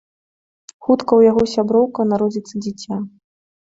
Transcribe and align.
Хутка 0.87 1.07
ў 1.07 1.21
яго 1.29 1.41
з 1.45 1.51
сяброўкай 1.55 2.05
народзіцца 2.17 2.55
дзіця. 2.67 3.05